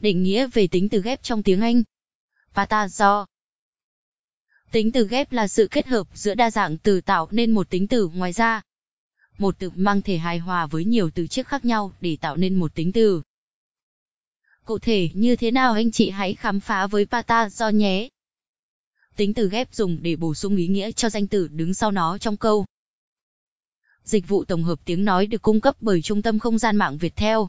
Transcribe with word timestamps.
Định 0.00 0.22
nghĩa 0.22 0.46
về 0.46 0.66
tính 0.66 0.88
từ 0.88 1.02
ghép 1.02 1.22
trong 1.22 1.42
tiếng 1.42 1.60
Anh. 1.60 1.82
Pata 2.54 2.88
do 2.88 3.26
Tính 4.72 4.92
từ 4.92 5.08
ghép 5.08 5.32
là 5.32 5.48
sự 5.48 5.68
kết 5.70 5.86
hợp 5.86 6.06
giữa 6.14 6.34
đa 6.34 6.50
dạng 6.50 6.78
từ 6.78 7.00
tạo 7.00 7.28
nên 7.30 7.50
một 7.50 7.70
tính 7.70 7.88
từ 7.88 8.08
ngoài 8.08 8.32
ra. 8.32 8.62
Một 9.38 9.54
từ 9.58 9.70
mang 9.74 10.02
thể 10.02 10.18
hài 10.18 10.38
hòa 10.38 10.66
với 10.66 10.84
nhiều 10.84 11.10
từ 11.10 11.26
trước 11.26 11.48
khác 11.48 11.64
nhau 11.64 11.92
để 12.00 12.16
tạo 12.20 12.36
nên 12.36 12.54
một 12.54 12.74
tính 12.74 12.92
từ. 12.92 13.22
Cụ 14.64 14.78
thể 14.78 15.08
như 15.14 15.36
thế 15.36 15.50
nào 15.50 15.72
anh 15.72 15.90
chị 15.90 16.10
hãy 16.10 16.34
khám 16.34 16.60
phá 16.60 16.86
với 16.86 17.06
Pata 17.06 17.48
do 17.48 17.68
nhé. 17.68 18.08
Tính 19.16 19.34
từ 19.34 19.48
ghép 19.48 19.74
dùng 19.74 19.98
để 20.02 20.16
bổ 20.16 20.34
sung 20.34 20.56
ý 20.56 20.66
nghĩa 20.66 20.92
cho 20.92 21.10
danh 21.10 21.26
từ 21.26 21.48
đứng 21.48 21.74
sau 21.74 21.90
nó 21.90 22.18
trong 22.18 22.36
câu. 22.36 22.66
Dịch 24.04 24.28
vụ 24.28 24.44
tổng 24.44 24.62
hợp 24.62 24.80
tiếng 24.84 25.04
nói 25.04 25.26
được 25.26 25.42
cung 25.42 25.60
cấp 25.60 25.76
bởi 25.80 26.02
Trung 26.02 26.22
tâm 26.22 26.38
Không 26.38 26.58
gian 26.58 26.76
mạng 26.76 26.98
Việt 26.98 27.16
Theo. 27.16 27.48